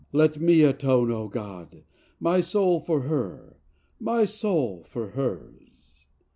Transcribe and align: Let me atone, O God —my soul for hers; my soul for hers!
Let 0.11 0.39
me 0.39 0.63
atone, 0.63 1.11
O 1.11 1.27
God 1.27 1.83
—my 2.19 2.39
soul 2.41 2.79
for 2.79 3.01
hers; 3.01 3.53
my 3.99 4.25
soul 4.25 4.81
for 4.81 5.09
hers! 5.11 5.93